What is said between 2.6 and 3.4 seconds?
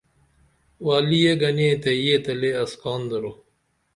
اسکان درو